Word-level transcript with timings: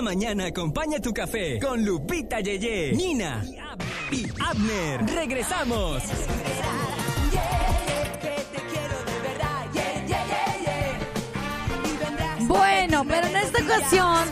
Cada 0.00 0.14
mañana 0.14 0.46
acompaña 0.46 0.98
tu 0.98 1.12
café 1.12 1.58
con 1.60 1.84
Lupita 1.84 2.40
Yeye, 2.40 2.92
Nina 2.92 3.44
y 4.10 4.24
Abner. 4.40 5.04
¡Regresamos! 5.14 6.02
Bueno, 12.40 13.04
pero 13.06 13.26
en 13.26 13.36
esta 13.36 13.62
ocasión 13.62 14.24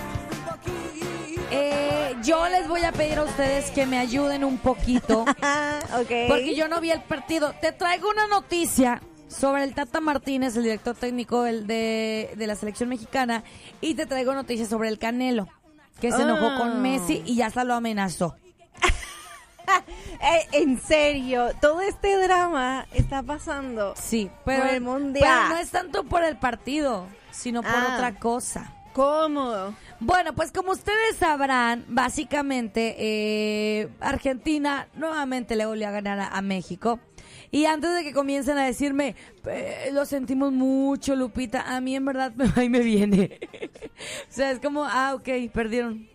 eh, 1.51 2.15
yo 2.25 2.49
les 2.49 2.67
voy 2.69 2.83
a 2.83 2.93
pedir 2.93 3.19
a 3.19 3.25
ustedes 3.25 3.71
que 3.71 3.87
me 3.87 3.99
ayuden 3.99 4.45
un 4.45 4.59
poquito. 4.59 5.25
Porque 6.29 6.55
yo 6.57 6.69
no 6.69 6.81
vi 6.81 6.91
el 6.91 7.03
partido. 7.03 7.55
Te 7.61 7.73
traigo 7.73 8.09
una 8.11 8.27
noticia 8.27 9.01
sobre 9.29 9.65
el 9.65 9.75
Tata 9.75 10.01
Martínez, 10.01 10.57
el 10.57 10.63
director 10.65 10.97
técnico 10.97 11.43
del- 11.43 11.67
de, 11.67 12.31
de 12.37 12.47
la 12.47 12.55
selección 12.57 12.89
mexicana, 12.89 13.45
y 13.81 13.95
te 13.95 14.07
traigo 14.07 14.33
noticias 14.35 14.69
sobre 14.69 14.89
el 14.89 14.99
Canelo, 14.99 15.49
que 16.01 16.13
se 16.13 16.23
enojó 16.23 16.47
Ah. 16.49 16.57
con 16.59 16.83
Messi 16.83 17.23
y 17.27 17.37
ya 17.37 17.47
hasta 17.47 17.65
lo 17.65 17.75
amenazó. 17.75 18.37
Eh, 20.21 20.49
en 20.53 20.81
serio, 20.81 21.51
todo 21.61 21.81
este 21.83 22.17
drama 22.21 22.87
está 22.93 23.23
pasando. 23.23 23.95
Sí, 23.97 24.31
pero, 24.45 24.63
Por 24.65 24.73
el 24.73 24.81
mundial. 24.81 25.23
pero 25.43 25.49
no 25.51 25.57
es 25.59 25.71
tanto 25.71 26.05
por 26.05 26.25
el 26.25 26.37
partido, 26.39 27.07
sino 27.31 27.63
por 27.63 27.71
Ah. 27.71 27.93
otra 27.95 28.15
cosa. 28.19 28.73
¿Cómo? 28.99 29.77
Bueno, 30.01 30.35
pues 30.35 30.51
como 30.51 30.73
ustedes 30.73 31.17
sabrán, 31.21 31.85
básicamente 31.87 32.97
eh, 32.99 33.89
Argentina 34.01 34.89
nuevamente 34.95 35.55
le 35.55 35.67
volvió 35.67 35.87
a 35.87 35.93
ganar 35.93 36.19
a, 36.19 36.27
a 36.27 36.43
México. 36.43 36.99
Y 37.53 37.67
antes 37.67 37.95
de 37.95 38.03
que 38.03 38.13
comiencen 38.13 38.59
a 38.59 38.67
decirme, 38.67 39.15
"Eh, 39.47 39.91
lo 39.93 40.05
sentimos 40.05 40.51
mucho, 40.53 41.15
Lupita, 41.15 41.77
a 41.77 41.81
mí 41.81 41.95
en 41.95 42.07
verdad 42.07 42.33
ahí 42.57 42.69
me 42.69 42.81
viene. 42.81 43.39
o 44.29 44.33
sea, 44.33 44.51
es 44.51 44.59
como, 44.59 44.85
ah, 44.85 45.15
ok, 45.15 45.29
perdieron. 45.53 46.09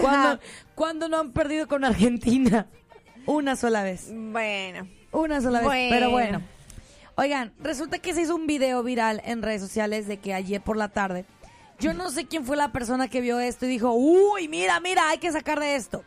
¿Cuándo, 0.00 0.40
cuándo 0.74 1.08
no 1.10 1.18
han 1.18 1.32
perdido 1.32 1.68
con 1.68 1.84
Argentina? 1.84 2.66
Una 3.26 3.56
sola 3.56 3.82
vez. 3.82 4.10
Bueno. 4.10 4.88
Una 5.10 5.42
sola 5.42 5.58
vez. 5.58 5.66
Bueno. 5.66 5.90
Pero 5.94 6.10
bueno. 6.10 6.40
Oigan, 7.16 7.52
resulta 7.60 7.98
que 7.98 8.14
se 8.14 8.22
hizo 8.22 8.34
un 8.34 8.46
video 8.46 8.82
viral 8.82 9.20
en 9.26 9.42
redes 9.42 9.60
sociales 9.60 10.06
de 10.06 10.16
que 10.16 10.32
ayer 10.32 10.62
por 10.62 10.78
la 10.78 10.88
tarde. 10.88 11.26
Yo 11.82 11.92
no 11.94 12.10
sé 12.10 12.26
quién 12.26 12.44
fue 12.44 12.56
la 12.56 12.70
persona 12.72 13.08
que 13.08 13.20
vio 13.20 13.38
esto 13.40 13.66
y 13.66 13.68
dijo, 13.68 13.92
uy, 13.92 14.48
mira, 14.48 14.78
mira, 14.80 15.08
hay 15.08 15.18
que 15.18 15.32
sacar 15.32 15.58
de 15.60 15.74
esto. 15.76 16.04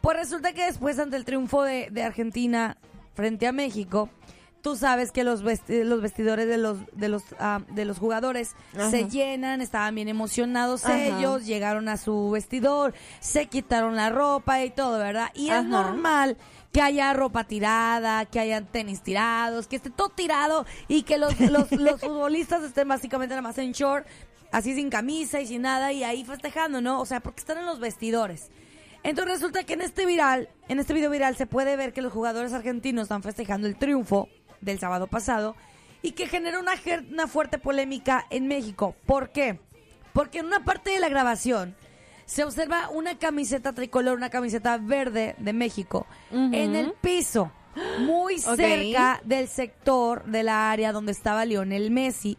Pues 0.00 0.16
resulta 0.16 0.52
que 0.52 0.64
después, 0.64 0.98
ante 0.98 1.16
el 1.16 1.24
triunfo 1.24 1.62
de, 1.62 1.88
de 1.90 2.02
Argentina 2.02 2.76
frente 3.14 3.46
a 3.46 3.52
México, 3.52 4.08
tú 4.62 4.74
sabes 4.76 5.12
que 5.12 5.22
los, 5.22 5.44
vesti- 5.44 5.84
los 5.84 6.00
vestidores 6.00 6.48
de 6.48 6.58
los, 6.58 6.78
de 6.92 7.08
los, 7.08 7.22
ah, 7.38 7.60
de 7.68 7.84
los 7.84 7.98
jugadores 7.98 8.54
Ajá. 8.74 8.90
se 8.90 9.08
llenan, 9.08 9.60
estaban 9.60 9.94
bien 9.94 10.08
emocionados 10.08 10.84
Ajá. 10.84 10.98
ellos, 10.98 11.46
llegaron 11.46 11.88
a 11.88 11.96
su 11.96 12.30
vestidor, 12.30 12.94
se 13.20 13.46
quitaron 13.46 13.94
la 13.96 14.10
ropa 14.10 14.64
y 14.64 14.70
todo, 14.70 14.98
¿verdad? 14.98 15.30
Y 15.34 15.50
es 15.50 15.64
normal 15.64 16.36
que 16.72 16.80
haya 16.80 17.12
ropa 17.12 17.44
tirada, 17.44 18.24
que 18.24 18.40
hayan 18.40 18.66
tenis 18.66 19.02
tirados, 19.02 19.66
que 19.68 19.76
esté 19.76 19.90
todo 19.90 20.08
tirado 20.08 20.64
y 20.88 21.02
que 21.02 21.18
los, 21.18 21.38
los, 21.38 21.70
los 21.72 22.00
futbolistas 22.00 22.62
estén 22.64 22.88
básicamente 22.88 23.32
nada 23.34 23.42
más 23.42 23.58
en 23.58 23.72
short, 23.72 24.06
así 24.52 24.74
sin 24.74 24.90
camisa 24.90 25.40
y 25.40 25.46
sin 25.46 25.62
nada 25.62 25.92
y 25.92 26.04
ahí 26.04 26.24
festejando, 26.24 26.80
¿no? 26.80 27.00
O 27.00 27.06
sea, 27.06 27.20
porque 27.20 27.40
están 27.40 27.58
en 27.58 27.66
los 27.66 27.80
vestidores. 27.80 28.50
Entonces 29.02 29.34
resulta 29.34 29.64
que 29.64 29.72
en 29.72 29.80
este 29.80 30.06
viral, 30.06 30.48
en 30.68 30.78
este 30.78 30.94
video 30.94 31.10
viral 31.10 31.34
se 31.36 31.46
puede 31.46 31.76
ver 31.76 31.92
que 31.92 32.02
los 32.02 32.12
jugadores 32.12 32.52
argentinos 32.52 33.04
están 33.04 33.22
festejando 33.22 33.66
el 33.66 33.76
triunfo 33.76 34.28
del 34.60 34.78
sábado 34.78 35.08
pasado 35.08 35.56
y 36.02 36.12
que 36.12 36.26
generó 36.26 36.60
una, 36.60 37.26
fuerte 37.26 37.58
polémica 37.58 38.26
en 38.30 38.46
México. 38.46 38.94
¿Por 39.06 39.30
qué? 39.30 39.58
Porque 40.12 40.38
en 40.38 40.46
una 40.46 40.64
parte 40.64 40.90
de 40.90 41.00
la 41.00 41.08
grabación 41.08 41.74
se 42.26 42.44
observa 42.44 42.90
una 42.90 43.18
camiseta 43.18 43.72
tricolor, 43.72 44.16
una 44.16 44.30
camiseta 44.30 44.76
verde 44.78 45.34
de 45.38 45.52
México 45.52 46.06
en 46.30 46.76
el 46.76 46.92
piso, 46.92 47.50
muy 48.00 48.38
cerca 48.38 49.20
del 49.24 49.48
sector 49.48 50.24
de 50.24 50.42
la 50.42 50.70
área 50.70 50.92
donde 50.92 51.12
estaba 51.12 51.44
Lionel 51.44 51.90
Messi. 51.90 52.38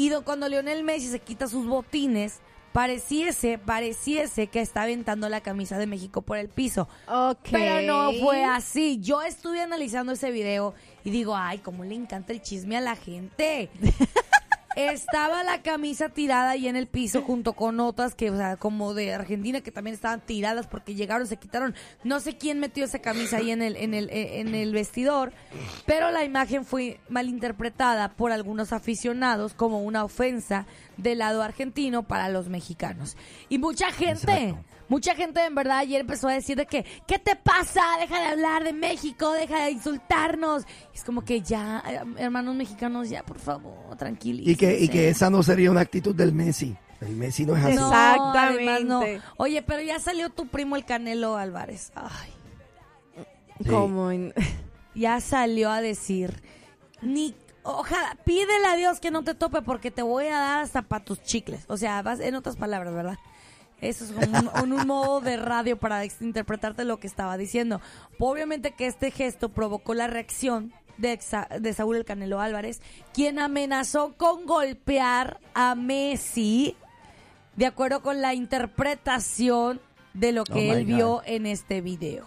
Y 0.00 0.08
do- 0.08 0.24
cuando 0.24 0.48
Lionel 0.48 0.82
Messi 0.82 1.08
se 1.08 1.18
quita 1.20 1.46
sus 1.46 1.66
botines, 1.66 2.40
pareciese, 2.72 3.58
pareciese 3.58 4.46
que 4.46 4.60
está 4.60 4.82
aventando 4.84 5.28
la 5.28 5.40
camisa 5.42 5.76
de 5.76 5.86
México 5.86 6.22
por 6.22 6.38
el 6.38 6.48
piso. 6.48 6.88
Ok. 7.06 7.48
Pero 7.50 7.82
no 7.82 8.10
fue 8.20 8.42
así. 8.44 8.98
Yo 9.02 9.20
estuve 9.20 9.60
analizando 9.60 10.12
ese 10.12 10.30
video 10.30 10.72
y 11.04 11.10
digo, 11.10 11.36
ay, 11.36 11.58
cómo 11.58 11.84
le 11.84 11.96
encanta 11.96 12.32
el 12.32 12.40
chisme 12.40 12.76
a 12.76 12.80
la 12.80 12.96
gente. 12.96 13.68
Estaba 14.76 15.42
la 15.42 15.62
camisa 15.62 16.10
tirada 16.10 16.50
ahí 16.50 16.68
en 16.68 16.76
el 16.76 16.86
piso 16.86 17.22
junto 17.22 17.54
con 17.54 17.80
otras 17.80 18.14
que, 18.14 18.30
o 18.30 18.36
sea, 18.36 18.56
como 18.56 18.94
de 18.94 19.12
Argentina 19.12 19.60
que 19.60 19.72
también 19.72 19.94
estaban 19.94 20.20
tiradas 20.20 20.66
porque 20.68 20.94
llegaron, 20.94 21.26
se 21.26 21.36
quitaron. 21.36 21.74
No 22.04 22.20
sé 22.20 22.36
quién 22.36 22.60
metió 22.60 22.84
esa 22.84 23.00
camisa 23.00 23.38
ahí 23.38 23.50
en 23.50 23.62
el, 23.62 23.76
en 23.76 23.94
el, 23.94 24.08
eh, 24.10 24.40
en 24.40 24.54
el 24.54 24.72
vestidor, 24.72 25.32
pero 25.86 26.10
la 26.10 26.24
imagen 26.24 26.64
fue 26.64 27.00
malinterpretada 27.08 28.10
por 28.10 28.30
algunos 28.30 28.72
aficionados 28.72 29.54
como 29.54 29.82
una 29.82 30.04
ofensa 30.04 30.66
del 30.96 31.18
lado 31.18 31.42
argentino 31.42 32.04
para 32.04 32.28
los 32.28 32.48
mexicanos. 32.48 33.16
Y 33.48 33.58
mucha 33.58 33.90
gente, 33.90 34.54
mucha 34.90 35.14
gente 35.14 35.42
en 35.42 35.54
verdad 35.54 35.78
ayer 35.78 36.02
empezó 36.02 36.28
a 36.28 36.34
decir 36.34 36.58
de 36.58 36.66
que, 36.66 36.84
¿qué 37.06 37.18
te 37.18 37.34
pasa? 37.36 37.80
Deja 37.98 38.20
de 38.20 38.26
hablar 38.26 38.64
de 38.64 38.74
México, 38.74 39.32
deja 39.32 39.64
de 39.64 39.70
insultarnos. 39.70 40.64
Es 40.92 41.02
como 41.04 41.22
que 41.24 41.40
ya, 41.40 41.82
eh, 41.88 42.00
hermanos 42.18 42.54
mexicanos, 42.54 43.08
ya, 43.08 43.22
por 43.22 43.38
favor, 43.38 43.96
tranquilícense. 43.96 44.50
Y 44.52 44.56
que, 44.56 44.78
y 44.78 44.88
que 44.88 45.08
esa 45.08 45.30
no 45.30 45.42
sería 45.42 45.70
una 45.70 45.80
actitud 45.80 46.14
del 46.14 46.32
Messi. 46.34 46.76
El 47.00 47.16
Messi 47.16 47.46
no 47.46 47.56
es 47.56 47.64
así. 47.64 47.76
No, 47.76 47.86
Exactamente. 47.88 48.68
además 48.68 48.84
no. 48.84 49.02
Oye, 49.38 49.62
pero 49.62 49.80
ya 49.80 49.98
salió 49.98 50.28
tu 50.28 50.48
primo 50.48 50.76
el 50.76 50.84
Canelo 50.84 51.36
Álvarez. 51.36 51.92
Ay, 51.94 52.30
Sí. 53.62 53.68
¿Cómo? 53.68 54.10
en- 54.10 54.34
ya 54.94 55.20
salió 55.20 55.70
a 55.70 55.80
decir, 55.82 56.42
ni, 57.02 57.34
ojalá, 57.62 58.16
pídele 58.24 58.66
a 58.66 58.76
Dios 58.76 59.00
que 59.00 59.10
no 59.10 59.22
te 59.22 59.34
tope 59.34 59.62
porque 59.62 59.90
te 59.90 60.02
voy 60.02 60.26
a 60.26 60.38
dar 60.38 60.60
hasta 60.62 60.82
para 60.82 61.04
tus 61.04 61.22
chicles. 61.22 61.64
O 61.68 61.76
sea, 61.76 62.00
vas, 62.02 62.20
en 62.20 62.34
otras 62.34 62.56
palabras, 62.56 62.94
¿verdad? 62.94 63.18
Eso 63.80 64.04
es 64.04 64.12
como 64.12 64.38
un, 64.38 64.72
un- 64.72 64.80
un 64.80 64.86
modo 64.86 65.20
de 65.20 65.36
radio 65.36 65.78
para 65.78 66.04
interpretarte 66.04 66.84
lo 66.84 67.00
que 67.00 67.06
estaba 67.06 67.36
diciendo. 67.36 67.80
Obviamente 68.18 68.72
que 68.72 68.86
este 68.86 69.10
gesto 69.10 69.48
provocó 69.48 69.94
la 69.94 70.06
reacción 70.06 70.72
de, 70.98 71.18
Sa- 71.20 71.48
de 71.60 71.72
Saúl 71.72 71.96
el 71.96 72.04
Canelo 72.04 72.40
Álvarez, 72.40 72.80
quien 73.14 73.38
amenazó 73.38 74.14
con 74.18 74.44
golpear 74.46 75.40
a 75.54 75.74
Messi 75.74 76.76
de 77.56 77.66
acuerdo 77.66 78.02
con 78.02 78.20
la 78.20 78.34
interpretación 78.34 79.80
de 80.14 80.32
lo 80.32 80.44
que 80.44 80.70
Oh 80.70 80.74
él 80.74 80.84
vio 80.84 81.22
en 81.24 81.46
este 81.46 81.80
video. 81.80 82.26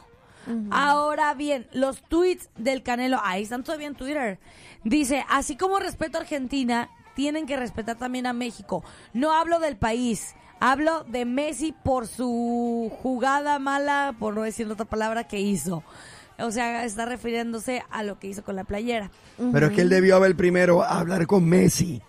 Ahora 0.71 1.33
bien, 1.35 1.67
los 1.71 2.01
tweets 2.01 2.49
del 2.57 2.83
Canelo, 2.83 3.19
ahí 3.23 3.43
están 3.43 3.63
todavía 3.63 3.87
en 3.87 3.95
Twitter. 3.95 4.39
Dice, 4.83 5.23
así 5.29 5.55
como 5.55 5.79
respeto 5.79 6.17
a 6.17 6.21
Argentina, 6.21 6.89
tienen 7.15 7.45
que 7.45 7.55
respetar 7.55 7.97
también 7.97 8.25
a 8.25 8.33
México. 8.33 8.83
No 9.13 9.31
hablo 9.31 9.59
del 9.59 9.77
país, 9.77 10.35
hablo 10.59 11.03
de 11.03 11.25
Messi 11.25 11.73
por 11.83 12.07
su 12.07 12.91
jugada 13.01 13.59
mala, 13.59 14.15
por 14.19 14.33
no 14.33 14.43
decir 14.43 14.69
otra 14.69 14.85
palabra, 14.85 15.25
que 15.25 15.39
hizo. 15.39 15.83
O 16.39 16.51
sea, 16.51 16.83
está 16.85 17.05
refiriéndose 17.05 17.83
a 17.89 18.03
lo 18.03 18.19
que 18.19 18.27
hizo 18.27 18.43
con 18.43 18.55
la 18.55 18.63
playera. 18.63 19.11
Pero 19.51 19.67
es 19.67 19.73
que 19.73 19.81
él 19.81 19.89
debió 19.89 20.15
haber 20.15 20.35
primero 20.35 20.83
hablar 20.83 21.27
con 21.27 21.45
Messi. 21.47 22.01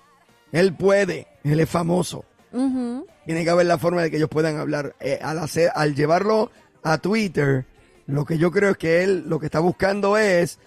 Él 0.52 0.74
puede, 0.74 1.26
él 1.42 1.60
es 1.60 1.68
famoso. 1.68 2.24
Tiene 2.50 3.44
que 3.44 3.50
haber 3.50 3.66
la 3.66 3.78
forma 3.78 4.02
de 4.02 4.10
que 4.10 4.16
ellos 4.16 4.28
puedan 4.28 4.56
hablar. 4.58 4.94
Eh, 5.00 5.18
al, 5.22 5.38
hacer, 5.38 5.70
al 5.74 5.94
llevarlo 5.94 6.50
a 6.82 6.98
Twitter, 6.98 7.66
lo 8.06 8.24
que 8.24 8.38
yo 8.38 8.50
creo 8.50 8.70
es 8.70 8.76
que 8.76 9.02
él 9.02 9.24
lo 9.26 9.40
que 9.40 9.46
está 9.46 9.60
buscando 9.60 10.16
es 10.16 10.58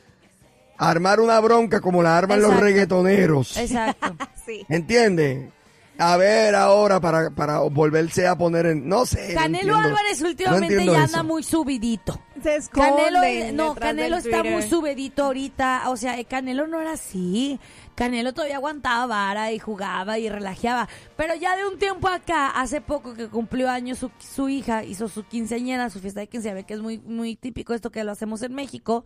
armar 0.77 1.19
una 1.19 1.39
bronca 1.39 1.81
como 1.81 2.03
la 2.03 2.17
arman 2.17 2.41
los 2.41 2.59
reggaetoneros. 2.59 3.57
Exacto. 3.57 4.15
Sí. 4.47 4.65
¿Entiendes? 4.69 5.51
A 5.99 6.17
ver 6.17 6.55
ahora 6.55 6.99
para, 6.99 7.29
para 7.31 7.59
volverse 7.59 8.27
a 8.27 8.37
poner 8.37 8.65
en... 8.67 8.87
No 8.87 9.05
sé. 9.05 9.33
no 9.33 9.39
Canelo 9.41 9.73
entiendo. 9.75 9.77
Álvarez 9.77 10.21
No 10.21 10.27
últimamente 10.29 10.85
ya 10.85 10.91
eso. 10.91 11.01
anda 11.03 11.23
muy 11.23 11.43
subidito. 11.43 12.19
Se 12.43 12.59
Canelo, 12.71 13.19
no, 13.53 13.73
Canelo 13.75 14.17
del 14.17 14.25
está 14.25 14.41
Twitter. 14.41 14.51
muy 14.53 14.61
subidito 14.63 15.23
ahorita. 15.25 15.83
O 15.89 15.97
sea, 15.97 16.19
eh, 16.19 16.25
Canelo 16.25 16.67
no 16.67 16.79
era 16.79 16.91
así. 16.91 17.59
Canelo 17.95 18.31
todavía 18.33 18.57
aguantaba 18.57 19.07
vara 19.07 19.51
y 19.51 19.57
jugaba 19.59 20.19
y 20.19 20.29
relajeaba. 20.29 20.87
Pero 21.15 21.33
ya 21.33 21.55
de 21.57 21.65
un 21.65 21.79
tiempo 21.79 22.07
acá, 22.07 22.49
hace 22.51 22.79
poco 22.79 23.15
que 23.15 23.27
cumplió 23.27 23.69
años 23.71 23.97
su, 23.97 24.11
su 24.19 24.49
hija, 24.49 24.83
hizo 24.83 25.07
su 25.09 25.23
quinceañera, 25.25 25.89
su 25.89 25.99
fiesta 25.99 26.19
de 26.19 26.27
quinceañera, 26.27 26.65
que 26.67 26.75
es 26.75 26.79
muy, 26.81 26.99
muy 26.99 27.35
típico 27.35 27.73
esto 27.73 27.89
que 27.89 28.03
lo 28.03 28.11
hacemos 28.11 28.43
en 28.43 28.53
México. 28.53 29.03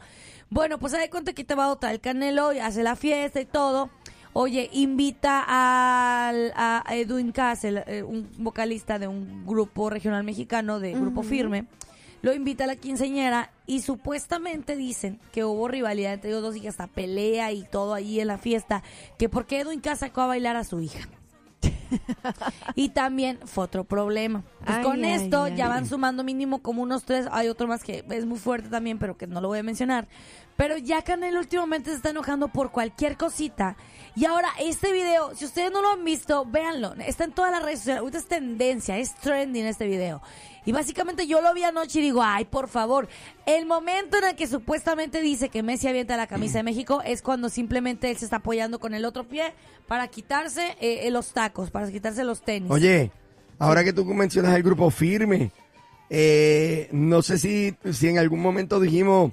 Bueno, 0.49 0.77
pues 0.77 0.91
se 0.91 0.99
da 0.99 1.09
cuenta 1.09 1.31
que 1.31 1.45
te 1.45 1.55
va 1.55 1.65
a 1.65 1.69
otra 1.69 1.91
el 1.91 2.01
Canelo 2.01 2.51
y 2.51 2.59
hace 2.59 2.83
la 2.83 2.97
fiesta 2.97 3.39
y 3.39 3.45
todo. 3.45 3.89
Oye, 4.33 4.69
invita 4.71 5.43
al, 5.45 6.53
a 6.55 6.83
Edwin 6.91 7.33
Castle, 7.33 7.83
eh, 7.85 8.01
un 8.01 8.29
vocalista 8.37 8.97
de 8.97 9.07
un 9.07 9.45
grupo 9.45 9.89
regional 9.89 10.23
mexicano, 10.23 10.79
de 10.79 10.93
Grupo 10.93 11.21
Firme. 11.21 11.65
Lo 12.21 12.33
invita 12.33 12.63
a 12.63 12.67
la 12.67 12.75
quinceañera 12.75 13.51
y 13.65 13.81
supuestamente 13.81 14.77
dicen 14.77 15.19
que 15.33 15.43
hubo 15.43 15.67
rivalidad 15.67 16.13
entre 16.13 16.29
ellos 16.29 16.43
dos 16.43 16.55
y 16.55 16.61
que 16.61 16.69
hasta 16.69 16.87
pelea 16.87 17.51
y 17.51 17.63
todo 17.63 17.93
ahí 17.93 18.19
en 18.19 18.27
la 18.27 18.37
fiesta. 18.37 18.83
Que 19.17 19.27
porque 19.27 19.59
Edwin 19.59 19.81
Castle 19.81 20.07
sacó 20.07 20.21
a 20.21 20.27
bailar 20.27 20.55
a 20.55 20.63
su 20.63 20.79
hija. 20.79 21.09
y 22.75 22.89
también 22.89 23.39
fue 23.45 23.63
otro 23.63 23.83
problema. 23.83 24.43
Pues 24.65 24.77
Ay, 24.77 24.83
con 24.83 25.03
ay, 25.03 25.13
esto 25.13 25.43
ay. 25.43 25.55
ya 25.55 25.67
van 25.67 25.87
sumando 25.87 26.23
mínimo 26.23 26.61
como 26.61 26.81
unos 26.81 27.03
tres. 27.03 27.27
Hay 27.31 27.47
otro 27.47 27.67
más 27.67 27.83
que 27.83 28.03
es 28.09 28.25
muy 28.25 28.39
fuerte 28.39 28.69
también, 28.69 28.99
pero 28.99 29.17
que 29.17 29.27
no 29.27 29.41
lo 29.41 29.47
voy 29.47 29.59
a 29.59 29.63
mencionar. 29.63 30.07
Pero 30.55 30.77
ya 30.77 31.01
Canelo 31.01 31.39
últimamente 31.39 31.89
se 31.89 31.95
está 31.95 32.09
enojando 32.09 32.47
por 32.49 32.71
cualquier 32.71 33.17
cosita. 33.17 33.77
Y 34.15 34.25
ahora 34.25 34.49
este 34.59 34.91
video, 34.91 35.33
si 35.35 35.45
ustedes 35.45 35.71
no 35.71 35.81
lo 35.81 35.89
han 35.91 36.03
visto, 36.03 36.45
véanlo. 36.45 36.93
Está 36.95 37.23
en 37.23 37.31
todas 37.31 37.51
las 37.51 37.63
redes 37.63 37.79
sociales. 37.79 38.01
Ahorita 38.01 38.17
es 38.19 38.27
tendencia, 38.27 38.97
es 38.97 39.15
trending 39.15 39.65
este 39.65 39.87
video. 39.87 40.21
Y 40.65 40.71
básicamente 40.71 41.25
yo 41.25 41.41
lo 41.41 41.53
vi 41.53 41.63
anoche 41.63 41.99
y 41.99 42.03
digo, 42.03 42.21
ay, 42.23 42.45
por 42.45 42.67
favor. 42.67 43.07
El 43.45 43.65
momento 43.65 44.17
en 44.17 44.25
el 44.25 44.35
que 44.35 44.47
supuestamente 44.47 45.21
dice 45.21 45.49
que 45.49 45.63
Messi 45.63 45.87
avienta 45.87 46.17
la 46.17 46.27
camisa 46.27 46.59
de 46.59 46.63
México 46.63 47.01
es 47.03 47.21
cuando 47.21 47.49
simplemente 47.49 48.11
él 48.11 48.17
se 48.17 48.25
está 48.25 48.37
apoyando 48.37 48.79
con 48.79 48.93
el 48.93 49.05
otro 49.05 49.27
pie 49.27 49.53
para 49.87 50.07
quitarse 50.07 50.77
eh, 50.79 51.07
eh, 51.07 51.11
los 51.11 51.33
tacos, 51.33 51.71
para 51.71 51.91
quitarse 51.91 52.23
los 52.23 52.41
tenis. 52.41 52.69
Oye, 52.69 53.11
ahora 53.57 53.83
que 53.83 53.91
tú 53.91 54.05
mencionas 54.05 54.55
el 54.55 54.61
grupo 54.61 54.91
firme, 54.91 55.51
eh, 56.09 56.89
no 56.91 57.21
sé 57.21 57.39
si, 57.39 57.75
si 57.91 58.07
en 58.09 58.19
algún 58.19 58.41
momento 58.41 58.79
dijimos 58.79 59.31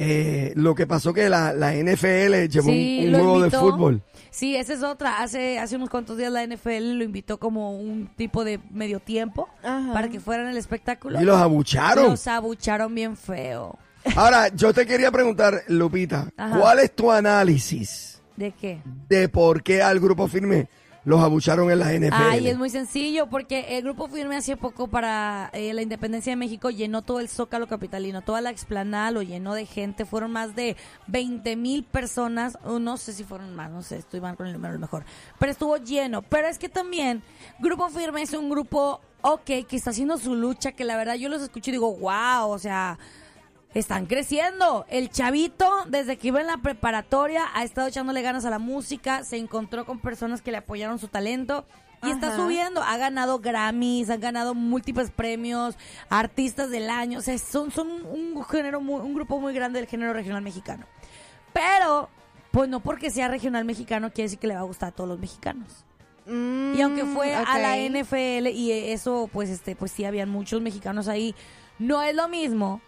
eh, 0.00 0.52
lo 0.54 0.76
que 0.76 0.86
pasó 0.86 1.12
que 1.12 1.28
la, 1.28 1.52
la 1.52 1.74
NFL 1.74 2.46
llevó 2.48 2.70
Sí, 2.70 3.02
un, 3.08 3.14
juego 3.14 3.38
invitó. 3.40 3.56
de 3.56 3.70
fútbol. 3.72 4.02
Sí, 4.30 4.54
esa 4.54 4.74
es 4.74 4.82
otra. 4.84 5.20
Hace, 5.20 5.58
hace 5.58 5.74
unos 5.74 5.90
cuantos 5.90 6.16
días 6.16 6.30
la 6.30 6.46
NFL 6.46 6.96
lo 6.98 7.02
invitó 7.04 7.38
como 7.38 7.72
un 7.76 8.08
tipo 8.16 8.44
de 8.44 8.60
medio 8.70 9.00
tiempo 9.00 9.48
Ajá. 9.64 9.92
para 9.92 10.08
que 10.08 10.20
fueran 10.20 10.46
el 10.46 10.56
espectáculo. 10.56 11.20
Y 11.20 11.24
los 11.24 11.36
abucharon. 11.36 12.04
Los 12.10 12.26
abucharon 12.28 12.94
bien 12.94 13.16
feo. 13.16 13.76
Ahora, 14.14 14.48
yo 14.54 14.72
te 14.72 14.86
quería 14.86 15.10
preguntar, 15.10 15.62
Lupita, 15.66 16.28
Ajá. 16.36 16.58
¿cuál 16.60 16.78
es 16.78 16.94
tu 16.94 17.10
análisis 17.10 18.22
¿De 18.36 18.52
qué? 18.52 18.80
de 19.08 19.28
por 19.28 19.64
qué 19.64 19.82
al 19.82 19.98
grupo 19.98 20.28
firme 20.28 20.68
los 21.08 21.22
abucharon 21.22 21.70
en 21.70 21.78
la 21.78 21.90
NFL? 21.90 22.12
Ay, 22.12 22.48
es 22.48 22.58
muy 22.58 22.68
sencillo 22.68 23.28
porque 23.30 23.78
el 23.78 23.82
Grupo 23.82 24.08
Firme 24.08 24.36
hace 24.36 24.58
poco 24.58 24.88
para 24.88 25.48
eh, 25.54 25.72
la 25.72 25.80
independencia 25.80 26.32
de 26.32 26.36
México 26.36 26.68
llenó 26.68 27.00
todo 27.00 27.20
el 27.20 27.30
Zócalo 27.30 27.66
Capitalino, 27.66 28.20
toda 28.20 28.42
la 28.42 28.50
explanada 28.50 29.10
lo 29.10 29.22
llenó 29.22 29.54
de 29.54 29.64
gente, 29.64 30.04
fueron 30.04 30.32
más 30.32 30.54
de 30.54 30.76
20 31.06 31.56
mil 31.56 31.82
personas, 31.82 32.58
no 32.62 32.98
sé 32.98 33.14
si 33.14 33.24
fueron 33.24 33.56
más, 33.56 33.70
no 33.70 33.82
sé, 33.82 33.96
estoy 33.96 34.20
mal 34.20 34.36
con 34.36 34.48
el 34.48 34.52
número 34.52 34.78
mejor, 34.78 35.04
pero 35.38 35.50
estuvo 35.50 35.78
lleno. 35.78 36.20
Pero 36.20 36.46
es 36.46 36.58
que 36.58 36.68
también 36.68 37.22
Grupo 37.58 37.88
Firme 37.88 38.20
es 38.20 38.34
un 38.34 38.50
grupo, 38.50 39.00
ok, 39.22 39.46
que 39.66 39.76
está 39.76 39.88
haciendo 39.88 40.18
su 40.18 40.34
lucha, 40.34 40.72
que 40.72 40.84
la 40.84 40.98
verdad 40.98 41.14
yo 41.14 41.30
los 41.30 41.40
escucho 41.40 41.70
y 41.70 41.72
digo, 41.72 41.96
wow, 41.96 42.50
o 42.50 42.58
sea... 42.58 42.98
Están 43.74 44.06
creciendo. 44.06 44.86
El 44.88 45.10
chavito, 45.10 45.70
desde 45.88 46.16
que 46.16 46.28
iba 46.28 46.40
en 46.40 46.46
la 46.46 46.56
preparatoria, 46.56 47.44
ha 47.54 47.64
estado 47.64 47.88
echándole 47.88 48.22
ganas 48.22 48.44
a 48.44 48.50
la 48.50 48.58
música, 48.58 49.24
se 49.24 49.36
encontró 49.36 49.84
con 49.84 49.98
personas 50.00 50.40
que 50.42 50.50
le 50.50 50.56
apoyaron 50.56 50.98
su 50.98 51.08
talento 51.08 51.66
y 52.02 52.10
está 52.10 52.34
subiendo. 52.36 52.82
Ha 52.82 52.96
ganado 52.96 53.40
Grammys, 53.40 54.08
han 54.08 54.20
ganado 54.20 54.54
múltiples 54.54 55.10
premios, 55.10 55.76
artistas 56.08 56.70
del 56.70 56.88
año. 56.88 57.18
O 57.18 57.22
sea, 57.22 57.36
son, 57.38 57.70
son 57.70 57.88
un 58.06 58.42
género, 58.44 58.80
muy- 58.80 59.00
un 59.00 59.14
grupo 59.14 59.38
muy 59.38 59.52
grande 59.52 59.80
del 59.80 59.88
género 59.88 60.12
regional 60.14 60.42
mexicano. 60.42 60.86
Pero, 61.52 62.08
pues 62.50 62.68
no 62.68 62.80
porque 62.80 63.10
sea 63.10 63.28
regional 63.28 63.64
mexicano 63.64 64.10
quiere 64.10 64.24
decir 64.26 64.38
que 64.38 64.46
le 64.46 64.54
va 64.54 64.60
a 64.60 64.64
gustar 64.64 64.90
a 64.90 64.92
todos 64.92 65.08
los 65.10 65.18
mexicanos. 65.18 65.84
Mm, 66.26 66.74
Y 66.74 66.80
aunque 66.82 67.04
fue 67.04 67.34
a 67.34 67.58
la. 67.58 67.76
NFL 67.78 68.48
y 68.48 68.72
eso, 68.92 69.28
pues 69.32 69.50
este, 69.50 69.76
pues 69.76 69.92
sí 69.92 70.04
habían 70.04 70.28
muchos 70.30 70.60
mexicanos 70.62 71.08
ahí. 71.08 71.34
No 71.78 72.02
es 72.02 72.14
lo 72.14 72.28
mismo 72.28 72.80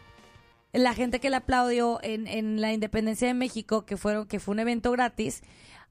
la 0.73 0.95
gente 0.95 1.21
que 1.21 1.31
le 1.31 1.37
aplaudió 1.37 1.99
en, 2.03 2.27
en 2.27 2.61
la 2.61 2.73
independencia 2.73 3.27
de 3.27 3.35
México, 3.35 3.85
que 3.85 3.97
fueron, 3.97 4.27
que 4.27 4.41
fue 4.41 4.53
un 4.53 4.61
evento 4.61 4.91
gratis, 4.93 5.43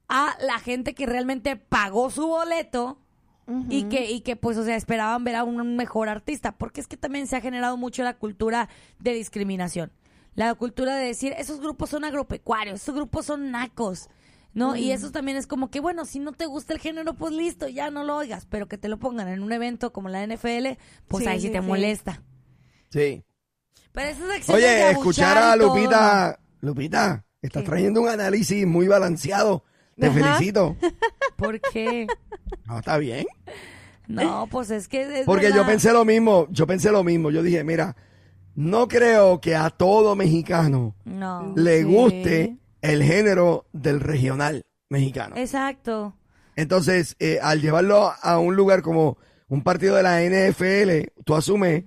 a 0.07 0.35
la 0.41 0.59
gente 0.59 0.95
que 0.95 1.05
realmente 1.05 1.55
pagó 1.55 2.09
su 2.09 2.27
boleto 2.27 2.99
y 3.67 3.85
que, 3.85 4.11
y 4.11 4.21
que 4.21 4.35
pues, 4.35 4.57
o 4.57 4.63
sea, 4.63 4.75
esperaban 4.75 5.23
ver 5.23 5.35
a 5.35 5.43
un 5.43 5.75
mejor 5.75 6.07
artista. 6.07 6.51
Porque 6.51 6.81
es 6.81 6.87
que 6.87 6.97
también 6.97 7.25
se 7.25 7.35
ha 7.35 7.41
generado 7.41 7.77
mucho 7.77 8.03
la 8.03 8.15
cultura 8.15 8.69
de 8.99 9.13
discriminación. 9.13 9.91
La 10.35 10.53
cultura 10.53 10.95
de 10.95 11.05
decir, 11.07 11.33
esos 11.37 11.59
grupos 11.59 11.89
son 11.89 12.05
agropecuarios, 12.05 12.81
esos 12.81 12.93
grupos 12.93 13.25
son 13.25 13.51
nacos. 13.51 14.07
¿No? 14.53 14.75
Y 14.75 14.91
eso 14.91 15.11
también 15.11 15.37
es 15.37 15.45
como 15.45 15.69
que, 15.69 15.79
bueno, 15.79 16.05
si 16.05 16.17
no 16.19 16.31
te 16.31 16.47
gusta 16.47 16.73
el 16.73 16.79
género, 16.79 17.13
pues 17.13 17.33
listo, 17.33 17.67
ya 17.67 17.91
no 17.91 18.03
lo 18.03 18.17
oigas. 18.17 18.47
Pero 18.47 18.67
que 18.67 18.79
te 18.79 18.87
lo 18.87 18.97
pongan 18.97 19.27
en 19.27 19.43
un 19.43 19.51
evento 19.51 19.93
como 19.93 20.09
la 20.09 20.25
NFL, 20.25 20.77
pues 21.07 21.23
Sí, 21.23 21.29
ahí 21.29 21.39
sí, 21.39 21.47
sí, 21.47 21.53
te 21.53 21.61
sí. 21.61 21.67
molesta. 21.67 22.23
Sí. 22.89 23.23
Pero 23.93 24.09
esas 24.09 24.29
acciones 24.29 24.47
de 24.47 24.53
Oye, 24.53 24.83
abuchar 24.83 24.91
escuchar 24.97 25.37
y 25.37 25.39
a 25.39 25.57
todo, 25.57 25.75
Lupita, 25.75 26.39
Lupita, 26.61 27.25
estás 27.41 27.63
¿Qué? 27.63 27.69
trayendo 27.69 28.01
un 28.01 28.09
análisis 28.09 28.65
muy 28.65 28.87
balanceado. 28.87 29.63
Te 29.97 30.07
Ajá. 30.07 30.13
felicito. 30.19 30.75
¿Por 31.35 31.59
qué? 31.59 32.07
No, 32.65 32.79
está 32.79 32.97
bien. 32.97 33.25
No, 34.07 34.47
pues 34.49 34.71
es 34.71 34.87
que 34.87 35.19
es 35.19 35.25
Porque 35.25 35.51
yo 35.53 35.65
pensé 35.65 35.91
lo 35.93 36.05
mismo, 36.05 36.47
yo 36.49 36.65
pensé 36.65 36.91
lo 36.91 37.03
mismo. 37.03 37.29
Yo 37.31 37.43
dije, 37.43 37.63
mira, 37.63 37.95
no 38.55 38.87
creo 38.87 39.39
que 39.41 39.55
a 39.55 39.69
todo 39.69 40.15
mexicano 40.15 40.95
No. 41.05 41.53
le 41.55 41.79
Sí. 41.79 41.83
guste 41.83 42.57
el 42.81 43.03
género 43.03 43.67
del 43.73 43.99
regional 43.99 44.65
mexicano. 44.89 45.35
Exacto. 45.37 46.15
Entonces, 46.55 47.15
eh, 47.19 47.39
al 47.41 47.61
llevarlo 47.61 48.11
a 48.21 48.39
un 48.39 48.55
lugar 48.55 48.81
como 48.81 49.17
un 49.47 49.63
partido 49.63 49.95
de 49.95 50.03
la 50.03 50.21
NFL, 50.23 51.11
tú 51.23 51.35
asumes 51.35 51.83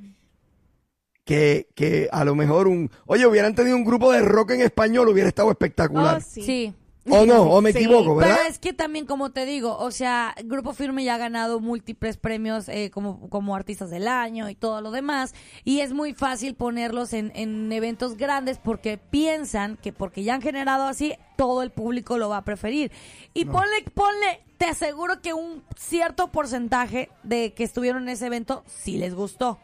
que, 1.24 1.68
que 1.74 2.08
a 2.12 2.24
lo 2.24 2.34
mejor 2.34 2.68
un... 2.68 2.90
Oye, 3.06 3.26
hubieran 3.26 3.54
tenido 3.54 3.76
un 3.76 3.84
grupo 3.84 4.10
de 4.12 4.20
rock 4.22 4.52
en 4.52 4.60
español, 4.62 5.08
hubiera 5.08 5.28
estado 5.28 5.50
espectacular. 5.50 6.18
Oh, 6.18 6.20
sí. 6.20 6.42
Sí. 6.42 6.74
¿O 7.10 7.26
no? 7.26 7.42
¿O 7.42 7.60
me 7.60 7.72
Sí. 7.72 7.78
equivoco, 7.78 8.14
verdad? 8.14 8.36
Pero 8.38 8.48
es 8.48 8.60
que 8.60 8.72
también, 8.72 9.06
como 9.06 9.30
te 9.32 9.44
digo, 9.44 9.76
o 9.76 9.90
sea, 9.90 10.36
Grupo 10.44 10.72
Firme 10.72 11.02
ya 11.02 11.16
ha 11.16 11.18
ganado 11.18 11.58
múltiples 11.58 12.16
premios 12.16 12.68
eh, 12.68 12.92
como, 12.94 13.28
como 13.28 13.56
artistas 13.56 13.90
del 13.90 14.06
año 14.06 14.48
y 14.48 14.54
todo 14.54 14.80
lo 14.80 14.92
demás. 14.92 15.34
Y 15.64 15.80
es 15.80 15.92
muy 15.92 16.14
fácil 16.14 16.54
ponerlos 16.54 17.12
en, 17.12 17.32
en 17.34 17.72
eventos 17.72 18.16
grandes 18.16 18.58
porque 18.58 18.98
piensan 18.98 19.78
que 19.82 19.92
porque 19.92 20.22
ya 20.22 20.34
han 20.34 20.42
generado 20.42 20.84
así, 20.84 21.14
todo 21.36 21.64
el 21.64 21.70
público 21.72 22.18
lo 22.18 22.28
va 22.28 22.36
a 22.36 22.44
preferir. 22.44 22.92
Y 23.34 23.46
ponle, 23.46 23.82
ponle, 23.94 24.40
te 24.58 24.66
aseguro 24.66 25.20
que 25.20 25.34
un 25.34 25.64
cierto 25.76 26.28
porcentaje 26.30 27.10
de 27.24 27.52
que 27.52 27.64
estuvieron 27.64 28.04
en 28.04 28.10
ese 28.10 28.26
evento 28.26 28.62
sí 28.68 28.96
les 28.96 29.12
gustó. 29.12 29.58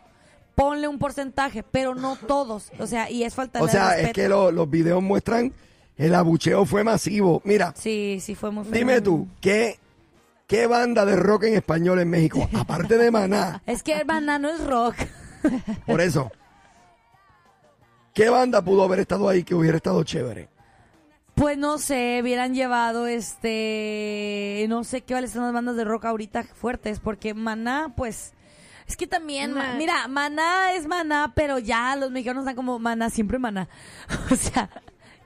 Ponle 0.58 0.88
un 0.88 0.98
porcentaje, 0.98 1.62
pero 1.62 1.94
no 1.94 2.16
todos. 2.16 2.72
O 2.80 2.86
sea, 2.88 3.08
y 3.10 3.22
es 3.22 3.32
falta 3.34 3.62
O 3.62 3.68
sea, 3.68 3.96
es 3.98 4.12
que 4.12 4.28
lo- 4.28 4.50
los 4.50 4.68
videos 4.68 5.00
muestran 5.02 5.52
el 5.96 6.14
abucheo 6.14 6.64
fue 6.64 6.82
masivo. 6.82 7.40
Mira, 7.44 7.72
Sí, 7.76 8.18
sí 8.20 8.34
fue 8.34 8.50
muy 8.50 8.64
feo. 8.64 8.72
dime 8.72 9.00
tú, 9.00 9.28
¿qué, 9.40 9.78
¿qué 10.48 10.66
banda 10.66 11.04
de 11.04 11.14
rock 11.14 11.44
en 11.44 11.54
español 11.54 12.00
en 12.00 12.10
México? 12.10 12.48
Aparte 12.58 12.98
de 12.98 13.10
Maná, 13.12 13.62
Es 13.66 13.82
que 13.84 13.92
el 13.98 14.04
banano 14.04 14.48
es 14.48 14.64
rock. 14.66 14.96
por 15.86 16.00
eso. 16.00 16.30
¿Qué 18.14 18.28
banda 18.28 18.62
pudo 18.62 18.82
haber 18.82 18.98
estado 19.00 19.28
ahí 19.28 19.44
que 19.44 19.54
hubiera 19.54 19.76
estado 19.76 20.02
chévere? 20.02 20.48
Pues 21.36 21.56
no 21.56 21.78
sé, 21.78 22.18
hubieran 22.20 22.52
llevado 22.52 23.06
este, 23.06 24.66
no 24.68 24.82
sé 24.82 25.02
qué 25.02 25.14
valen 25.14 25.30
son 25.30 25.44
las 25.44 25.52
bandas 25.52 25.76
de 25.76 25.84
rock 25.84 26.06
ahorita 26.06 26.42
fuertes, 26.42 26.98
porque 26.98 27.32
Maná, 27.32 27.92
pues, 27.96 28.32
es 28.88 28.96
que 28.96 29.06
también, 29.06 29.52
ma- 29.52 29.74
mira, 29.74 30.08
Maná 30.08 30.72
es 30.72 30.86
Maná, 30.86 31.32
pero 31.36 31.58
ya 31.58 31.94
los 31.94 32.10
mexicanos 32.10 32.42
están 32.42 32.56
como 32.56 32.78
Maná, 32.78 33.10
siempre 33.10 33.38
Maná. 33.38 33.68
O 34.32 34.34
sea, 34.34 34.68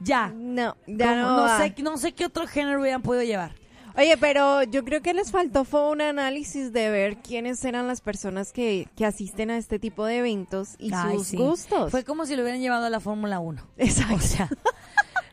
ya. 0.01 0.33
No, 0.35 0.77
ya 0.87 1.07
Como- 1.07 1.17
no, 1.23 1.47
no 1.47 1.59
sé, 1.59 1.75
no 1.83 1.97
sé 1.97 2.13
qué 2.13 2.27
otro 2.27 2.47
género 2.47 2.81
hubieran 2.81 3.03
podido 3.03 3.23
llevar. 3.25 3.55
Oye, 3.95 4.17
pero 4.17 4.63
yo 4.63 4.85
creo 4.87 5.03
que 5.03 5.13
les 5.13 5.31
faltó 5.31 5.65
fue 5.67 5.87
un 5.91 6.01
análisis 6.01 6.73
de 6.73 6.89
ver 6.89 7.19
quiénes 7.19 7.63
eran 7.63 7.87
las 7.87 8.01
personas 8.01 8.51
que, 8.51 8.89
que 8.97 9.05
asisten 9.05 9.51
a 9.51 9.59
este 9.59 9.79
tipo 9.79 10.07
de 10.07 10.17
eventos 10.17 10.77
y 10.79 10.91
Ay, 10.95 11.19
sus 11.19 11.27
sí. 11.27 11.37
gustos. 11.37 11.91
Fue 11.91 12.03
como 12.03 12.25
si 12.25 12.35
lo 12.35 12.41
hubieran 12.43 12.63
llevado 12.63 12.87
a 12.87 12.91
la 12.91 13.01
Fórmula 13.01 13.39
1. 13.39 13.63
Exacto. 13.77 14.15
O 14.15 14.19
sea, 14.21 14.49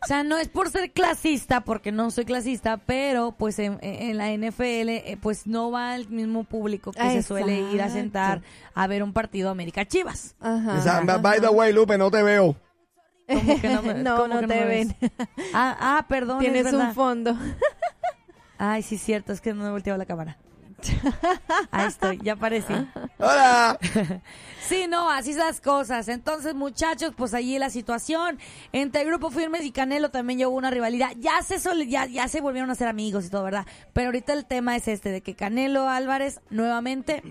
sea, 0.09 0.23
no 0.23 0.37
es 0.37 0.47
por 0.49 0.69
ser 0.69 0.91
clasista, 0.91 1.61
porque 1.61 1.91
no 1.91 2.09
soy 2.11 2.25
clasista, 2.25 2.77
pero 2.77 3.31
pues 3.31 3.59
en, 3.59 3.77
en 3.81 4.17
la 4.17 4.31
NFL 4.31 4.89
eh, 4.89 5.17
pues 5.21 5.45
no 5.47 5.71
va 5.71 5.95
el 5.95 6.09
mismo 6.09 6.43
público 6.43 6.91
que 6.91 7.11
se 7.11 7.23
suele 7.23 7.61
ir 7.71 7.81
a 7.81 7.89
sentar 7.89 8.41
a 8.73 8.87
ver 8.87 9.03
un 9.03 9.13
partido 9.13 9.49
América 9.49 9.85
Chivas. 9.85 10.35
Ajá. 10.39 10.77
O 10.77 10.81
sea, 10.81 11.01
by 11.17 11.39
the 11.39 11.49
way, 11.49 11.71
Lupe, 11.71 11.97
no 11.97 12.09
te 12.11 12.23
veo. 12.23 12.55
¿Cómo 13.27 13.61
que 13.61 13.69
no, 13.69 13.81
me- 13.83 13.93
no, 14.03 14.15
cómo 14.17 14.33
no 14.33 14.39
que 14.41 14.47
te 14.47 14.55
me 14.59 14.65
ven. 14.65 14.95
ves? 14.99 15.11
Ah, 15.53 15.77
ah, 15.79 16.05
perdón, 16.09 16.43
es 16.43 16.51
Tienes 16.51 16.73
un 16.73 16.93
fondo. 16.93 17.37
Ay, 18.57 18.81
sí, 18.81 18.97
cierto, 18.97 19.31
es 19.31 19.41
que 19.41 19.53
no 19.53 19.65
he 19.67 19.71
volteado 19.71 19.97
la 19.97 20.05
cámara. 20.05 20.37
Ahí 21.71 21.87
estoy, 21.87 22.19
ya 22.23 22.33
aparecí. 22.33 22.73
Hola. 23.19 23.77
Sí, 24.61 24.85
no, 24.87 25.09
así 25.09 25.33
son 25.33 25.47
las 25.47 25.61
cosas. 25.61 26.07
Entonces, 26.09 26.53
muchachos, 26.53 27.13
pues 27.17 27.33
allí 27.33 27.57
la 27.57 27.71
situación 27.71 28.37
entre 28.71 29.03
Grupo 29.03 29.31
Firmes 29.31 29.65
y 29.65 29.71
Canelo 29.71 30.11
también 30.11 30.37
llevó 30.37 30.55
una 30.55 30.69
rivalidad. 30.69 31.09
Ya 31.17 31.41
se 31.41 31.57
ya, 31.87 32.05
ya 32.05 32.27
se 32.27 32.39
volvieron 32.39 32.69
a 32.69 32.75
ser 32.75 32.87
amigos 32.87 33.25
y 33.25 33.29
todo, 33.31 33.45
¿verdad? 33.45 33.65
Pero 33.93 34.09
ahorita 34.09 34.31
el 34.33 34.45
tema 34.45 34.75
es 34.75 34.87
este, 34.87 35.09
de 35.09 35.21
que 35.21 35.33
Canelo 35.33 35.89
Álvarez 35.89 36.41
nuevamente 36.51 37.23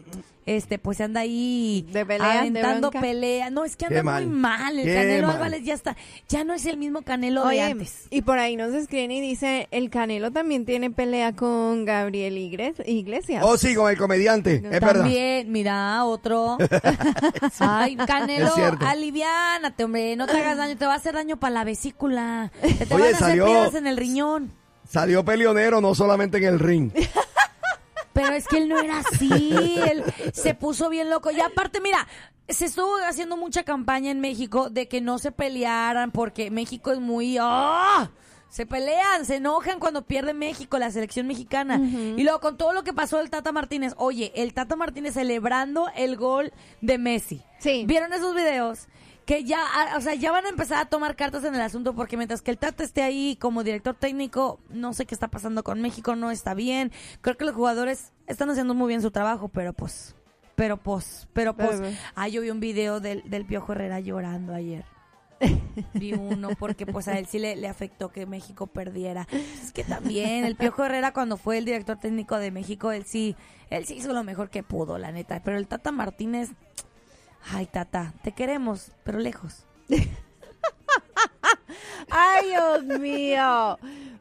este, 0.56 0.78
pues 0.78 1.00
anda 1.00 1.20
ahí 1.20 1.86
De 1.92 2.04
pelea, 2.06 2.32
de 2.32 2.38
aventando 2.38 2.90
pelea. 2.90 3.50
No, 3.50 3.64
es 3.64 3.76
que 3.76 3.86
anda 3.86 4.02
mal. 4.02 4.26
muy 4.26 4.34
mal. 4.36 4.78
El 4.78 4.86
Qué 4.86 4.94
Canelo 4.94 5.26
mal. 5.28 5.36
Álvarez 5.36 5.64
ya 5.64 5.74
está, 5.74 5.96
ya 6.28 6.44
no 6.44 6.54
es 6.54 6.64
el 6.66 6.76
mismo 6.76 7.02
Canelo 7.02 7.42
de 7.42 7.48
Oye, 7.48 7.62
antes. 7.62 8.06
y 8.10 8.22
por 8.22 8.38
ahí 8.38 8.56
nos 8.56 8.72
escriben 8.74 9.10
y 9.10 9.20
dice, 9.20 9.68
el 9.70 9.90
Canelo 9.90 10.30
también 10.30 10.64
tiene 10.64 10.90
pelea 10.90 11.34
con 11.34 11.84
Gabriel 11.84 12.36
Igles- 12.38 12.82
Iglesias. 12.86 13.42
Oh, 13.46 13.56
sí, 13.58 13.74
con 13.74 13.90
el 13.90 13.96
comediante. 13.98 14.56
Es 14.56 14.62
verdad. 14.62 15.02
También, 15.02 15.52
mira, 15.52 16.04
otro. 16.04 16.56
Ay, 17.58 17.96
Canelo, 17.96 18.52
aliviánate, 18.80 19.84
hombre, 19.84 20.16
no 20.16 20.26
te 20.26 20.36
hagas 20.38 20.56
daño, 20.56 20.76
te 20.76 20.86
va 20.86 20.94
a 20.94 20.96
hacer 20.96 21.14
daño 21.14 21.38
para 21.38 21.54
la 21.54 21.64
vesícula. 21.64 22.50
Te 22.60 22.68
Oye, 22.68 22.86
van 22.88 23.02
a 23.02 23.04
hacer 23.06 23.16
salió- 23.18 23.46
piedras 23.46 23.74
en 23.74 23.86
el 23.86 23.96
riñón. 23.96 24.52
Salió 24.88 25.22
peleonero, 25.24 25.82
no 25.82 25.94
solamente 25.94 26.38
en 26.38 26.44
el 26.44 26.58
ring. 26.58 26.90
Pero 28.18 28.34
es 28.34 28.48
que 28.48 28.58
él 28.58 28.68
no 28.68 28.80
era 28.80 28.98
así, 28.98 29.78
él 29.88 30.02
se 30.32 30.54
puso 30.54 30.88
bien 30.88 31.08
loco. 31.08 31.30
Y 31.30 31.40
aparte, 31.40 31.80
mira, 31.80 32.08
se 32.48 32.64
estuvo 32.64 32.96
haciendo 33.06 33.36
mucha 33.36 33.62
campaña 33.62 34.10
en 34.10 34.18
México 34.20 34.70
de 34.70 34.88
que 34.88 35.00
no 35.00 35.20
se 35.20 35.30
pelearan 35.30 36.10
porque 36.10 36.50
México 36.50 36.90
es 36.90 36.98
muy... 36.98 37.36
¡ah! 37.40 38.10
Se 38.48 38.66
pelean, 38.66 39.24
se 39.24 39.36
enojan 39.36 39.78
cuando 39.78 40.02
pierde 40.02 40.34
México, 40.34 40.78
la 40.78 40.90
selección 40.90 41.26
mexicana. 41.26 41.78
Y 41.78 42.24
luego 42.24 42.40
con 42.40 42.56
todo 42.56 42.72
lo 42.72 42.82
que 42.82 42.94
pasó 42.94 43.20
el 43.20 43.30
Tata 43.30 43.52
Martínez, 43.52 43.92
oye, 43.98 44.32
el 44.34 44.54
Tata 44.54 44.74
Martínez 44.74 45.14
celebrando 45.14 45.88
el 45.94 46.16
gol 46.16 46.52
de 46.80 46.98
Messi. 46.98 47.42
Sí. 47.58 47.84
¿Vieron 47.86 48.12
esos 48.14 48.34
videos? 48.34 48.88
Que 49.28 49.44
ya, 49.44 49.60
o 49.94 50.00
sea, 50.00 50.14
ya 50.14 50.32
van 50.32 50.46
a 50.46 50.48
empezar 50.48 50.78
a 50.78 50.86
tomar 50.86 51.14
cartas 51.14 51.44
en 51.44 51.54
el 51.54 51.60
asunto 51.60 51.94
porque 51.94 52.16
mientras 52.16 52.40
que 52.40 52.50
el 52.50 52.56
Tata 52.56 52.82
esté 52.82 53.02
ahí 53.02 53.36
como 53.38 53.62
director 53.62 53.94
técnico, 53.94 54.58
no 54.70 54.94
sé 54.94 55.04
qué 55.04 55.14
está 55.14 55.28
pasando 55.28 55.62
con 55.62 55.82
México, 55.82 56.16
no 56.16 56.30
está 56.30 56.54
bien. 56.54 56.92
Creo 57.20 57.36
que 57.36 57.44
los 57.44 57.54
jugadores 57.54 58.14
están 58.26 58.48
haciendo 58.48 58.72
muy 58.72 58.88
bien 58.88 59.02
su 59.02 59.10
trabajo, 59.10 59.48
pero 59.48 59.74
pues, 59.74 60.16
pero 60.56 60.78
pues, 60.78 61.28
pero 61.34 61.54
pues. 61.54 61.78
Ah, 62.14 62.28
yo 62.28 62.40
vi 62.40 62.48
un 62.48 62.58
video 62.58 63.00
del, 63.00 63.22
del 63.28 63.44
Piojo 63.44 63.72
Herrera 63.72 64.00
llorando 64.00 64.54
ayer. 64.54 64.86
Vi 65.92 66.14
uno 66.14 66.48
porque 66.58 66.86
pues 66.86 67.06
a 67.06 67.18
él 67.18 67.26
sí 67.26 67.38
le, 67.38 67.54
le 67.54 67.68
afectó 67.68 68.10
que 68.10 68.24
México 68.24 68.66
perdiera. 68.66 69.28
Es 69.62 69.72
que 69.72 69.84
también 69.84 70.46
el 70.46 70.56
Piojo 70.56 70.84
Herrera 70.84 71.12
cuando 71.12 71.36
fue 71.36 71.58
el 71.58 71.66
director 71.66 71.98
técnico 71.98 72.38
de 72.38 72.50
México, 72.50 72.92
él 72.92 73.04
sí, 73.04 73.36
él 73.68 73.84
sí 73.84 73.96
hizo 73.96 74.14
lo 74.14 74.24
mejor 74.24 74.48
que 74.48 74.62
pudo, 74.62 74.96
la 74.96 75.12
neta. 75.12 75.42
Pero 75.44 75.58
el 75.58 75.68
Tata 75.68 75.92
Martínez, 75.92 76.48
ay 77.52 77.66
Tata, 77.66 78.12
te 78.22 78.32
queremos, 78.32 78.92
pero 79.04 79.18
lejos. 79.18 79.64
Ay, 82.10 82.46
Dios 82.48 82.84
mío. 83.00 83.78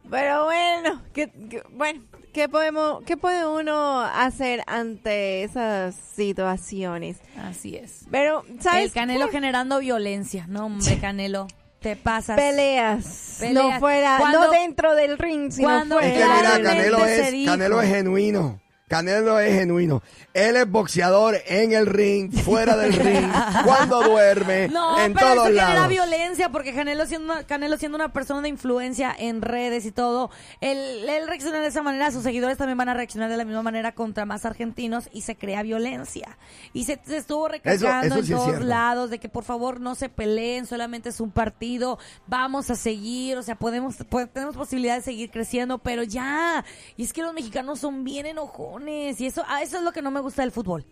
Pero 0.09 0.45
bueno, 0.45 1.01
¿qué, 1.13 1.29
qué- 1.49 1.63
bueno, 1.71 2.01
¿qué 2.33 2.47
podemos, 2.49 3.03
qué 3.03 3.17
puede 3.17 3.45
uno 3.45 4.01
hacer 4.01 4.63
ante 4.67 5.43
esas 5.43 5.95
situaciones? 5.95 7.17
Así 7.37 7.75
es. 7.75 8.05
Pero, 8.11 8.43
¿sabes? 8.59 8.85
El 8.85 8.91
Canelo 8.93 9.25
qué? 9.27 9.31
generando 9.33 9.79
violencia. 9.79 10.45
No, 10.47 10.65
hombre, 10.67 10.97
Canelo, 10.99 11.47
te 11.81 11.95
pasas. 11.95 12.37
Peleas, 12.37 13.37
Peleas. 13.39 13.53
no 13.73 13.79
fuera, 13.79 14.17
Cuando- 14.19 14.45
no 14.45 14.51
dentro 14.51 14.95
del 14.95 15.17
ring, 15.17 15.51
sino 15.51 15.67
cuando- 15.67 15.99
Es 15.99 16.13
que 16.13 16.19
fuera. 16.25 16.57
mira, 16.57 16.69
Canelo 16.69 17.05
es. 17.05 17.45
Canelo 17.45 17.81
es 17.81 17.89
genuino. 17.89 18.61
Canelo 18.87 19.37
es 19.39 19.53
genuino. 19.53 20.01
Él 20.33 20.55
es 20.55 20.69
boxeador 20.69 21.35
en 21.45 21.73
el 21.73 21.87
ring, 21.87 22.31
fuera 22.31 22.77
del 22.77 22.93
ring, 22.93 23.29
cuando 23.65 24.01
duerme, 24.01 24.69
No, 24.69 24.97
en 25.03 25.13
pero 25.13 25.25
todos 25.33 25.37
eso 25.49 25.55
genera 25.55 25.73
lados. 25.73 25.89
violencia 25.89 26.49
porque 26.49 26.73
Canelo 26.73 27.05
siendo, 27.05 27.33
una, 27.33 27.43
Canelo 27.43 27.77
siendo 27.77 27.97
una 27.97 28.13
persona 28.13 28.41
de 28.41 28.47
influencia 28.49 29.13
en 29.17 29.41
redes 29.41 29.85
y 29.85 29.91
todo, 29.91 30.29
él, 30.61 30.77
él 31.09 31.27
reacciona 31.27 31.59
de 31.59 31.67
esa 31.67 31.81
manera, 31.83 32.11
sus 32.11 32.23
seguidores 32.23 32.57
también 32.57 32.77
van 32.77 32.87
a 32.87 32.93
reaccionar 32.93 33.29
de 33.29 33.35
la 33.35 33.43
misma 33.43 33.61
manera 33.61 33.91
contra 33.93 34.25
más 34.25 34.45
argentinos 34.45 35.09
y 35.11 35.21
se 35.23 35.35
crea 35.35 35.63
violencia. 35.63 36.37
Y 36.71 36.85
se, 36.85 36.97
se 37.05 37.17
estuvo 37.17 37.49
recalcando 37.49 38.05
eso 38.15 38.17
en 38.19 38.25
sí 38.25 38.31
todos 38.31 38.61
lados 38.63 39.09
de 39.09 39.19
que 39.19 39.27
por 39.27 39.43
favor 39.43 39.81
no 39.81 39.95
se 39.95 40.07
peleen, 40.07 40.65
solamente 40.65 41.09
es 41.09 41.19
un 41.19 41.31
partido, 41.31 41.99
vamos 42.27 42.69
a 42.69 42.75
seguir, 42.75 43.35
o 43.37 43.43
sea, 43.43 43.55
podemos, 43.55 43.95
po- 44.09 44.27
tenemos 44.27 44.55
posibilidad 44.55 44.95
de 44.95 45.01
seguir 45.01 45.29
creciendo, 45.29 45.77
pero 45.79 46.03
ya. 46.03 46.63
Y 46.95 47.03
es 47.03 47.11
que 47.11 47.21
los 47.21 47.33
mexicanos 47.33 47.79
son 47.79 48.05
bien 48.05 48.25
enojones 48.27 48.76
y 48.85 49.25
eso, 49.25 49.43
ah, 49.47 49.61
eso 49.61 49.77
es 49.77 49.83
lo 49.83 49.91
que 49.91 50.01
no 50.01 50.11
me 50.11 50.19
gusta 50.19 50.41
del 50.41 50.51
fútbol. 50.51 50.85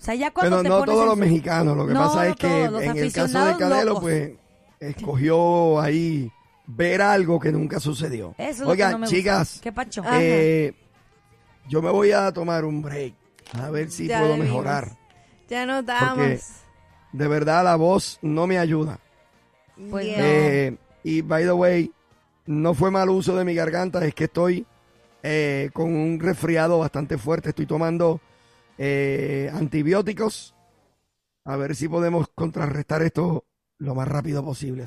O 0.00 0.04
sea, 0.04 0.14
ya 0.14 0.30
cuando 0.30 0.56
Pero 0.58 0.62
te 0.62 0.68
no 0.68 0.78
pones 0.78 0.94
todos 0.94 1.06
los 1.06 1.16
mexicanos. 1.16 1.76
Lo 1.76 1.86
que 1.86 1.92
No, 1.92 2.00
pasa 2.00 2.14
no 2.16 2.22
es 2.22 2.36
que 2.36 2.66
todos, 2.66 2.82
en 2.82 2.96
el 2.98 3.12
caso 3.12 3.44
de 3.44 3.56
Canelo, 3.56 3.84
locos. 3.84 4.02
pues, 4.02 4.32
escogió 4.80 5.80
ahí 5.80 6.30
ver 6.66 7.02
algo 7.02 7.40
que 7.40 7.50
nunca 7.52 7.80
sucedió. 7.80 8.34
Eso 8.38 8.50
es 8.50 8.58
lo 8.60 8.66
que 8.66 8.70
Oigan, 8.72 8.92
no 8.92 8.98
me 8.98 9.06
gusta. 9.06 9.16
chicas, 9.16 9.60
¿Qué 9.62 9.72
pacho? 9.72 10.02
Ajá. 10.02 10.18
eh, 10.22 10.74
yo 11.68 11.82
me 11.82 11.90
voy 11.90 12.12
a 12.12 12.32
tomar 12.32 12.64
un 12.64 12.80
break. 12.82 13.14
A 13.54 13.70
ver 13.70 13.90
si 13.90 14.06
Ya 14.06 14.20
puedo 14.20 14.36
mejorar. 14.36 14.96
Ya 15.48 15.64
notamos. 15.66 16.16
Porque- 16.16 16.40
De 17.12 17.26
verdad, 17.28 17.64
la 17.64 17.76
voz 17.76 18.18
no 18.22 18.46
me 18.46 18.58
ayuda. 18.58 19.00
Pues 19.90 20.06
Yeah. 20.06 20.18
Eh, 20.20 20.76
y 21.04 21.22
by 21.22 21.44
the 21.44 21.52
way, 21.52 21.90
no 22.46 22.74
fue 22.74 22.90
mal 22.90 23.08
uso 23.10 23.34
de 23.36 23.44
mi 23.44 23.54
garganta, 23.54 24.04
es 24.04 24.14
que 24.14 24.24
estoy 24.24 24.66
eh, 25.22 25.70
con 25.72 25.94
un 25.94 26.20
resfriado 26.20 26.78
bastante 26.78 27.18
fuerte. 27.18 27.50
Estoy 27.50 27.66
tomando 27.66 28.20
eh, 28.76 29.50
antibióticos. 29.52 30.54
A 31.44 31.56
ver 31.56 31.74
si 31.74 31.88
podemos 31.88 32.28
contrarrestar 32.34 33.02
esto 33.02 33.44
lo 33.78 33.94
más 33.94 34.08
rápido 34.08 34.44
posible. 34.44 34.86